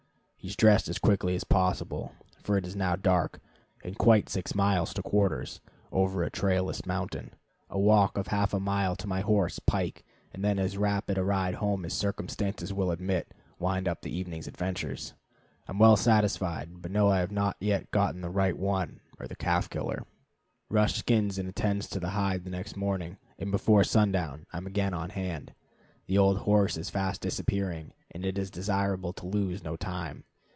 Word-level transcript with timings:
He 0.41 0.47
is 0.47 0.55
dressed 0.55 0.87
as 0.89 0.97
quickly 0.97 1.35
as 1.35 1.43
possible, 1.43 2.13
for 2.41 2.57
it 2.57 2.65
is 2.65 2.75
now 2.75 2.95
dark, 2.95 3.39
and 3.83 3.95
quite 3.95 4.27
six 4.27 4.55
miles 4.55 4.91
to 4.95 5.03
quarters, 5.03 5.61
over 5.91 6.23
a 6.23 6.31
trailless 6.31 6.83
mountain. 6.83 7.35
A 7.69 7.77
walk 7.77 8.17
of 8.17 8.25
half 8.29 8.51
a 8.51 8.59
mile 8.59 8.95
to 8.95 9.05
my 9.07 9.21
horse 9.21 9.59
Pike, 9.59 10.03
and 10.33 10.43
then 10.43 10.57
as 10.57 10.79
rapid 10.79 11.19
a 11.19 11.23
ride 11.23 11.53
home 11.53 11.85
as 11.85 11.93
circumstances 11.93 12.73
will 12.73 12.89
admit, 12.89 13.35
wind 13.59 13.87
up 13.87 14.01
the 14.01 14.09
evening's 14.09 14.47
adventures. 14.47 15.13
I 15.67 15.73
am 15.73 15.77
well 15.77 15.95
satisfied, 15.95 16.81
but 16.81 16.89
know 16.89 17.09
I 17.09 17.19
have 17.19 17.31
not 17.31 17.55
yet 17.59 17.91
gotten 17.91 18.21
the 18.21 18.31
right 18.31 18.57
one, 18.57 18.99
the 19.19 19.35
"calf 19.35 19.69
killer." 19.69 20.07
Rush 20.69 20.95
skins 20.97 21.37
and 21.37 21.47
attends 21.49 21.87
to 21.89 21.99
the 21.99 22.09
hide 22.09 22.45
the 22.45 22.49
next 22.49 22.75
morning, 22.75 23.17
and 23.37 23.51
before 23.51 23.83
sundown 23.83 24.47
I 24.51 24.57
am 24.57 24.65
again 24.65 24.95
on 24.95 25.11
hand. 25.11 25.53
The 26.07 26.17
old 26.17 26.39
horse 26.39 26.77
is 26.77 26.89
fast 26.89 27.21
disappearing, 27.21 27.93
and 28.09 28.25
it 28.25 28.39
is 28.39 28.49
desirable 28.49 29.13
to 29.13 29.27
lose 29.27 29.63
no 29.63 29.75
time. 29.75 30.23